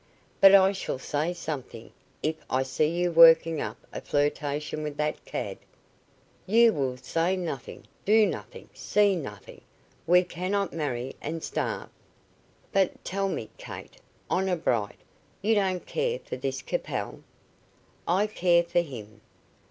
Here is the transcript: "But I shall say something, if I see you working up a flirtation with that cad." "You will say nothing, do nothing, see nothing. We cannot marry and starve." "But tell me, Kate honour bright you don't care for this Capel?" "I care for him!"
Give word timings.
"But 0.39 0.55
I 0.55 0.71
shall 0.71 0.97
say 0.97 1.31
something, 1.31 1.91
if 2.23 2.35
I 2.49 2.63
see 2.63 2.87
you 2.89 3.11
working 3.11 3.61
up 3.61 3.77
a 3.93 4.01
flirtation 4.01 4.81
with 4.81 4.97
that 4.97 5.23
cad." 5.25 5.59
"You 6.47 6.73
will 6.73 6.97
say 6.97 7.35
nothing, 7.35 7.85
do 8.03 8.25
nothing, 8.25 8.69
see 8.73 9.15
nothing. 9.15 9.61
We 10.07 10.23
cannot 10.23 10.73
marry 10.73 11.15
and 11.21 11.43
starve." 11.43 11.89
"But 12.73 13.05
tell 13.05 13.29
me, 13.29 13.51
Kate 13.59 13.97
honour 14.31 14.55
bright 14.55 14.97
you 15.43 15.53
don't 15.53 15.85
care 15.85 16.17
for 16.17 16.35
this 16.35 16.63
Capel?" 16.63 17.21
"I 18.07 18.25
care 18.25 18.63
for 18.63 18.79
him!" 18.81 19.21